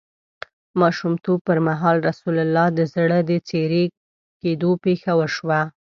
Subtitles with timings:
[0.81, 3.83] ماشومتوب پر مهال رسول الله ﷺ د زړه د څیری
[4.41, 5.61] کیدو پېښه وشوه.